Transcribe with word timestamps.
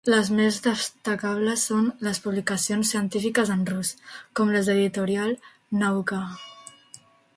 Les 0.09 0.29
més 0.37 0.55
destacables 0.67 1.65
són 1.69 1.89
les 2.07 2.19
publicacions 2.23 2.93
científiques 2.95 3.53
en 3.57 3.61
rus, 3.73 3.93
com 4.41 4.55
les 4.57 4.71
de 4.71 4.77
l'editorial 4.79 5.37
Nauka. 5.83 6.23